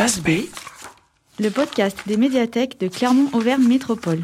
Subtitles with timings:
[0.00, 0.46] Face B,
[1.38, 4.22] le podcast des médiathèques de Clermont-Auvergne Métropole.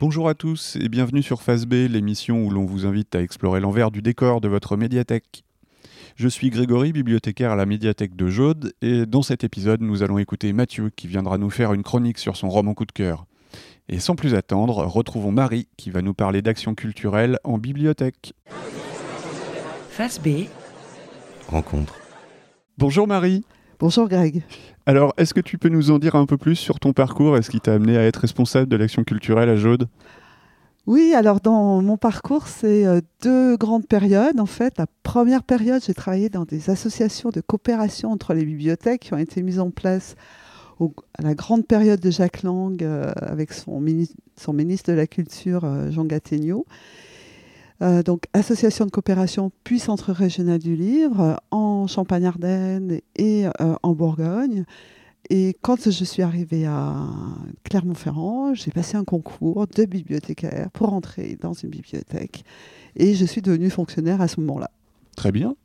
[0.00, 3.60] Bonjour à tous et bienvenue sur Face B, l'émission où l'on vous invite à explorer
[3.60, 5.44] l'envers du décor de votre médiathèque.
[6.16, 10.16] Je suis Grégory, bibliothécaire à la médiathèque de Jaude, et dans cet épisode, nous allons
[10.16, 13.26] écouter Mathieu qui viendra nous faire une chronique sur son roman coup de cœur.
[13.90, 18.32] Et sans plus attendre, retrouvons Marie qui va nous parler d'action culturelle en bibliothèque.
[19.90, 20.46] Face B,
[21.48, 21.94] rencontre.
[22.78, 23.44] Bonjour Marie.
[23.78, 24.42] Bonjour Greg.
[24.86, 27.36] Alors, est-ce que tu peux nous en dire un peu plus sur ton parcours?
[27.36, 29.88] Est-ce qui t'a amené à être responsable de l'action culturelle à Jaude?
[30.86, 34.38] Oui, alors dans mon parcours, c'est euh, deux grandes périodes.
[34.38, 39.02] En fait, la première période, j'ai travaillé dans des associations de coopération entre les bibliothèques
[39.02, 40.14] qui ont été mises en place
[41.18, 43.82] à la grande période de Jacques Lang euh, avec son,
[44.36, 46.66] son, ministre de la Culture, euh, Jean Gattegno.
[47.82, 54.64] Euh, donc, association de coopération puis centre régional du livre en Champagne-Ardenne et en Bourgogne.
[55.30, 56.94] Et quand je suis arrivée à
[57.64, 62.44] Clermont-Ferrand, j'ai passé un concours de bibliothécaire pour entrer dans une bibliothèque.
[62.96, 64.70] Et je suis devenue fonctionnaire à ce moment-là.
[65.16, 65.56] Très bien.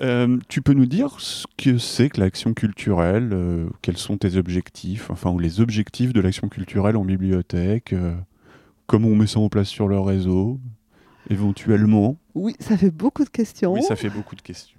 [0.00, 4.36] Euh, tu peux nous dire ce que c'est que l'action culturelle euh, Quels sont tes
[4.36, 8.16] objectifs Enfin, ou les objectifs de l'action culturelle en bibliothèque euh,
[8.86, 10.58] Comment on met ça en place sur le réseau?
[11.28, 13.74] Éventuellement Oui, ça fait beaucoup de questions.
[13.74, 14.78] Oui, ça fait beaucoup de questions.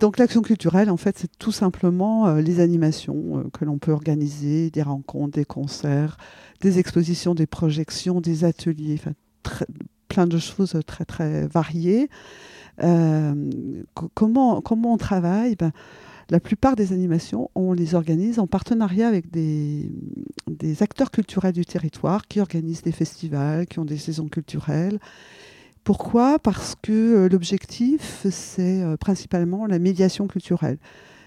[0.00, 4.82] donc l'action culturelle, en fait, c'est tout simplement les animations que l'on peut organiser, des
[4.82, 6.16] rencontres, des concerts,
[6.60, 9.12] des expositions, des projections, des ateliers, enfin,
[10.08, 12.08] plein de choses très très variées.
[12.82, 13.50] Euh,
[14.14, 15.56] comment, comment on travaille?
[15.56, 15.72] Ben,
[16.30, 19.90] La plupart des animations, on les organise en partenariat avec des,
[20.80, 24.98] acteurs culturels du territoire qui organisent des festivals, qui ont des saisons culturelles.
[25.84, 26.38] Pourquoi?
[26.38, 30.76] Parce que euh, l'objectif, c'est euh, principalement la médiation culturelle.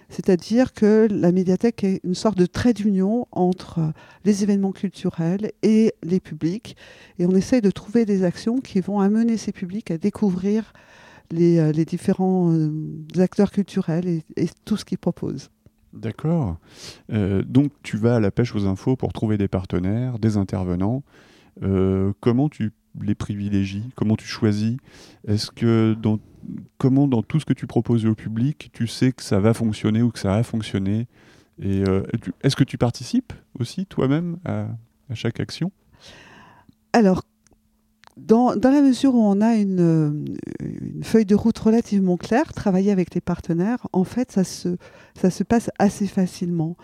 [0.09, 3.93] C'est-à-dire que la médiathèque est une sorte de trait d'union entre
[4.23, 6.75] les événements culturels et les publics.
[7.17, 10.73] Et on essaye de trouver des actions qui vont amener ces publics à découvrir
[11.33, 12.71] euh, les, différents euh,
[13.17, 15.49] acteurs culturels et, tout ce qu'ils proposent.
[15.93, 16.57] D'accord.
[17.11, 21.03] Euh, donc tu vas à la pêche aux infos pour trouver des partenaires, des intervenants.
[22.19, 22.71] comment tu
[23.01, 23.89] les privilégies?
[23.95, 24.77] Comment tu choisis?
[25.27, 26.19] Est-ce que dans,
[26.77, 30.01] comment dans tout ce que tu proposes au public, tu sais que ça va fonctionner
[30.01, 31.07] ou que ça a fonctionné?
[31.61, 31.83] Et
[32.41, 34.67] est-ce que tu participes aussi toi-même à,
[35.09, 35.71] à chaque action?
[36.93, 37.23] Alors,
[38.17, 40.37] dans, la mesure où on a une,
[41.03, 46.07] feuille de route relativement claire, travailler avec les partenaires, en fait, ça se, passe assez
[46.07, 46.75] facilement.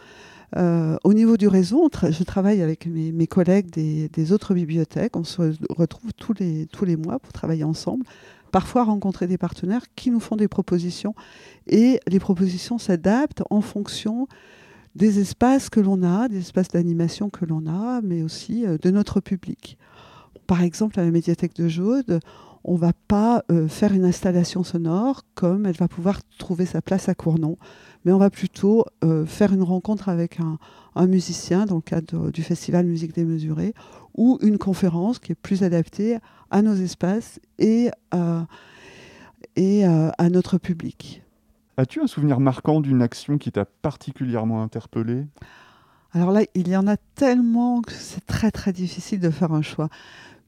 [0.56, 5.16] Euh, au niveau du réseau, je travaille avec mes, collègues des, autres bibliothèques.
[5.16, 8.06] On se retrouve tous les, tous les mois pour travailler ensemble.
[8.52, 11.14] Parfois rencontrer des partenaires qui nous font des propositions.
[11.68, 14.28] Et les propositions s'adaptent en fonction
[14.96, 18.90] des espaces que l'on a, des espaces d'animation que l'on a, mais aussi euh, de
[18.90, 19.78] notre public.
[20.48, 22.20] Par exemple, à la médiathèque de Jaude,
[22.64, 26.82] on ne va pas euh, faire une installation sonore comme elle va pouvoir trouver sa
[26.82, 27.58] place à Cournon,
[28.04, 30.58] mais on va plutôt euh, faire une rencontre avec un,
[31.06, 33.76] musicien dans le cadre du festival Musique démesurée
[34.16, 36.18] ou une conférence qui est plus adaptée
[36.50, 37.92] à nos espaces et,
[39.56, 41.22] et à notre public.
[41.78, 45.28] As-tu un souvenir marquant d'une action qui t'a particulièrement interpellé?
[46.14, 49.62] Alors là, il y en a tellement que c'est très très difficile de faire un
[49.62, 49.90] choix.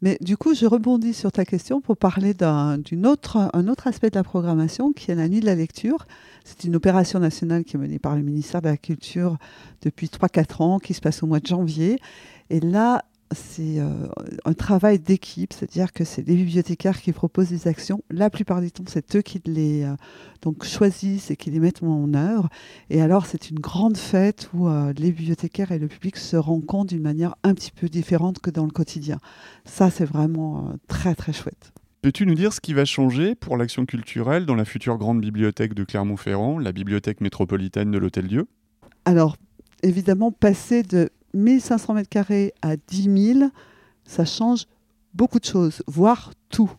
[0.02, 3.38] Mais du coup, je rebondis sur ta question pour parler d'un autre,
[3.86, 6.08] aspect de la programmation qui est la nuit de la lecture.
[6.46, 9.38] C'est une opération nationale qui est menée par le ministère de la Culture
[9.82, 12.00] depuis 3-4 ans, qui se passe au mois de janvier.
[12.50, 14.08] Et là, c'est euh,
[14.46, 18.04] un travail d'équipe, c'est-à-dire que c'est les bibliothécaires qui proposent des actions.
[18.10, 19.96] La plupart du temps, c'est eux qui les euh,
[20.42, 22.50] donc choisissent et qui les mettent en œuvre.
[22.90, 26.88] Et alors, c'est une grande fête où euh, les bibliothécaires et le public se rencontrent
[26.94, 29.20] d'une manière un petit peu différente que dans le quotidien.
[29.66, 31.72] Ça, c'est vraiment très très chouette.
[32.02, 35.74] Peux-tu nous dire ce qui va changer pour l'action culturelle dans la future grande bibliothèque
[35.74, 38.48] de Clermont-Ferrand, la bibliothèque métropolitaine de l'Hôtel-Dieu?
[39.04, 39.36] Alors,
[39.84, 43.50] évidemment, passer de 1500 mètres carrés à 10 000,
[44.06, 44.66] ça change
[45.14, 46.72] beaucoup de choses, voire tout.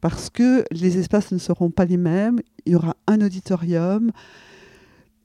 [0.00, 2.40] Parce que les espaces ne seront pas les mêmes.
[2.64, 4.12] Il y aura un auditorium,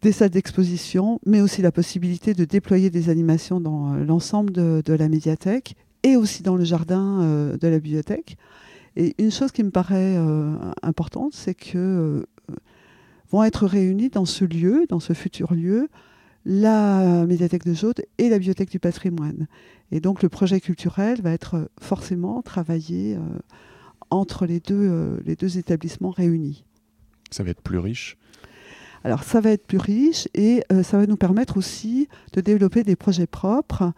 [0.01, 4.93] des salles d'exposition, mais aussi la possibilité de déployer des animations dans euh, l'ensemble de,
[4.93, 8.37] la médiathèque et aussi dans le jardin euh, de la bibliothèque.
[8.95, 12.25] Et une chose qui me paraît euh, importante, c'est que
[13.31, 15.87] vont être réunis dans ce lieu, dans ce futur lieu,
[16.45, 19.47] la médiathèque de Jaude et la bibliothèque du patrimoine.
[19.91, 23.19] Et donc le projet culturel va être forcément travaillé euh,
[24.09, 26.63] entre les deux, euh, les deux établissements réunis.
[27.29, 28.17] Ça va être plus riche?
[29.03, 32.83] Alors ça va être plus riche et euh, ça va nous permettre aussi de développer
[32.83, 33.93] des projets propres.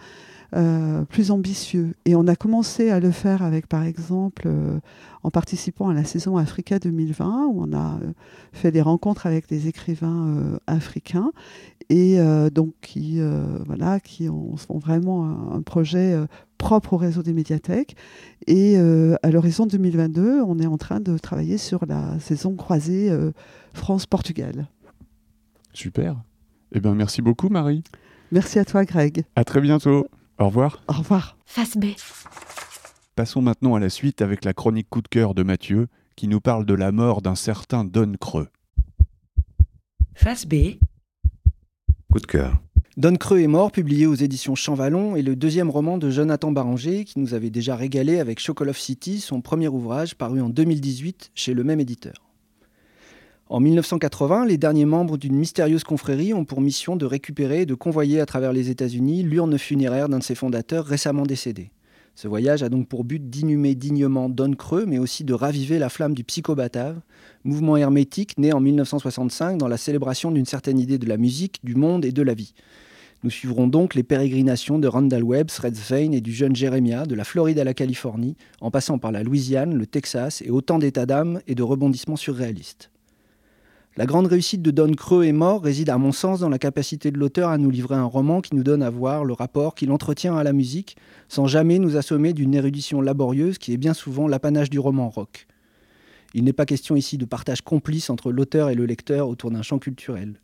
[0.56, 1.96] Euh, plus ambitieux.
[2.06, 4.80] Et on a commencé à le faire avec, par exemple, euh,
[5.24, 8.00] en participant à la saison Africa 2020, où on a
[8.52, 11.32] fait des rencontres avec des écrivains africains,
[11.90, 12.20] et
[12.54, 13.22] donc qui,
[13.66, 16.16] voilà, qui ont, vraiment un, un projet
[16.58, 17.96] propre au réseau des médiathèques.
[18.48, 23.12] Et à l'horizon 2022, on est en train de travailler sur la saison croisée
[23.74, 24.68] France-Portugal.
[25.74, 26.18] Super.
[26.74, 27.84] Eh bien, merci beaucoup, Marie.
[28.32, 29.24] Merci à toi, Greg.
[29.36, 30.06] À très bientôt.
[30.40, 30.82] Au revoir.
[30.88, 31.38] Au revoir.
[31.46, 31.86] Face B.
[33.16, 36.42] Passons maintenant à la suite avec la chronique coup de cœur de Mathieu, qui nous
[36.42, 38.50] parle de la mort d'un certain Don Creux.
[40.16, 40.78] Face B.
[42.12, 42.62] Coup de cœur.
[42.98, 47.06] Don Creux est mort, publié aux éditions Champvallon, est le deuxième roman de Jonathan Barranger,
[47.06, 51.54] qui nous avait déjà régalé avec Chocolate City, son premier ouvrage paru en 2018 chez
[51.54, 52.33] le même éditeur.
[53.50, 57.74] En 1980, les derniers membres d'une mystérieuse confrérie ont pour mission de récupérer et de
[57.74, 61.72] convoyer à travers les États-Unis l'urne funéraire d'un de ses fondateurs récemment décédé.
[62.16, 65.90] Ce voyage a donc pour but d'inhumer dignement Don Creux, mais aussi de raviver la
[65.90, 67.02] flamme du psychobatave,
[67.44, 71.76] mouvement hermétique né en 1965 dans la célébration d'une certaine idée de la musique, du
[71.76, 72.54] monde et de la vie.
[73.24, 77.16] Nous suivrons donc les pérégrinations de Randall Webb, Fred Svein et du jeune Jeremiah, de
[77.16, 81.06] la Floride à la Californie, en passant par la Louisiane, le Texas et autant d'états
[81.06, 82.93] d'âme et de rebondissements surréalistes.
[83.96, 87.12] La grande réussite de Don Creux est mort réside à mon sens dans la capacité
[87.12, 89.92] de l'auteur à nous livrer un roman qui nous donne à voir le rapport qu'il
[89.92, 90.98] entretient à la musique
[91.30, 95.46] sans jamais nous assommer d'une érudition laborieuse qui est bien souvent l'apanage du roman rock.
[96.34, 99.62] Il n'est pas question ici de partage complice entre l'auteur et le lecteur autour d'un
[99.62, 100.40] champ culturel.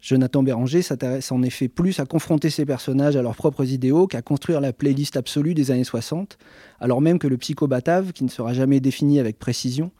[0.00, 4.22] Jonathan Béranger s'intéresse en effet plus à confronter ses personnages à leurs propres idéaux qu'à
[4.22, 6.36] construire la playlist absolue des années 60,
[6.80, 9.90] alors même que le psychobatave, qui ne sera jamais défini avec précision,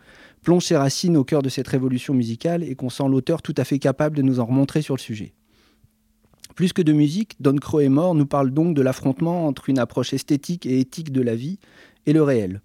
[0.47, 3.65] plonge ses racines au cœur de cette révolution musicale et qu'on sent l'auteur tout à
[3.65, 5.35] fait capable de nous en remontrer sur le sujet.
[6.55, 9.81] Plus que de musique, Don Crow est mort nous parle donc de l'affrontement entre une
[9.81, 11.59] approche esthétique et éthique de la vie
[12.07, 12.63] et le réel.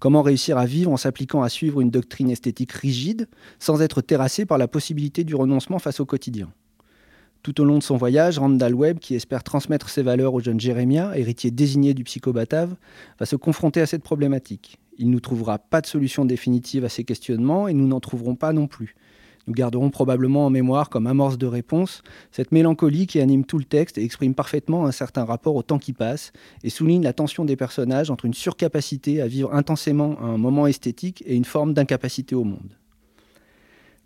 [0.00, 3.26] Comment réussir à vivre en s'appliquant à suivre une doctrine esthétique rigide
[3.58, 6.52] sans être terrassé par la possibilité du renoncement face au quotidien?
[7.42, 10.60] Tout au long de son voyage, Randall Webb, qui espère transmettre ses valeurs au jeune
[10.60, 12.76] Jérémia, héritier désigné du psychobatave,
[13.18, 14.78] va se confronter à cette problématique.
[14.98, 18.52] Il ne trouvera pas de solution définitive à ces questionnements et nous n'en trouverons pas
[18.52, 18.94] non plus.
[19.46, 23.64] Nous garderons probablement en mémoire comme amorce de réponse cette mélancolie qui anime tout le
[23.64, 26.32] texte et exprime parfaitement un certain rapport au temps qui passe
[26.62, 31.22] et souligne la tension des personnages entre une surcapacité à vivre intensément un moment esthétique
[31.26, 32.78] et une forme d'incapacité au monde.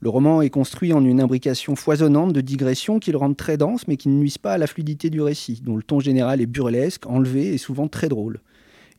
[0.00, 3.86] Le roman est construit en une imbrication foisonnante de digressions qui le rendent très dense
[3.86, 6.46] mais qui ne nuisent pas à la fluidité du récit, dont le ton général est
[6.46, 8.40] burlesque, enlevé et souvent très drôle.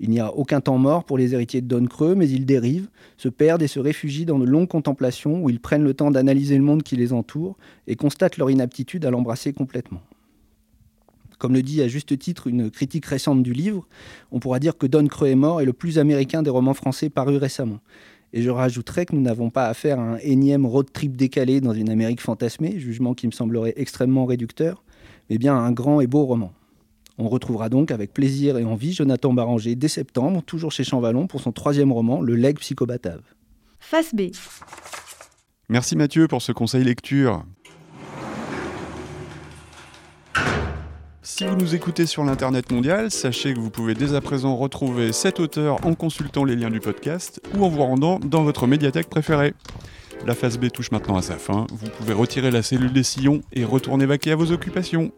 [0.02, 2.90] Il n'y a aucun temps mort pour les héritiers de Don Creux, mais ils dérivent,
[3.18, 6.56] se perdent et se réfugient dans de longues contemplations où ils prennent le temps d'analyser
[6.58, 10.02] le monde qui les entoure et constatent leur inaptitude à l'embrasser complètement.
[11.38, 13.88] Comme le dit à juste titre une critique récente du livre,
[14.32, 17.10] on pourra dire que Don Creux est mort est le plus américain des romans français
[17.10, 17.80] parus récemment.
[18.32, 21.74] Et je rajouterais que nous n'avons pas affaire à un énième road trip décalé dans
[21.74, 24.84] une Amérique fantasmée, jugement qui me semblerait extrêmement réducteur,
[25.30, 26.54] mais bien à un grand et beau roman.
[27.22, 31.42] On retrouvera donc avec plaisir et envie Jonathan Barranger dès septembre, toujours chez Champvallon, pour
[31.42, 33.22] son troisième roman, Le Leg Psychobatave.
[33.82, 34.32] Face B.
[35.68, 37.44] Merci Mathieu pour ce conseil lecture.
[41.22, 45.12] Si vous nous écoutez sur l'Internet mondial, sachez que vous pouvez dès à présent retrouver
[45.12, 49.10] cet auteur en consultant les liens du podcast ou en vous rendant dans votre médiathèque
[49.10, 49.54] préférée.
[50.26, 53.42] La phase B touche maintenant à sa fin, vous pouvez retirer la cellule des sillons
[53.52, 55.12] et retourner vaquer à vos occupations.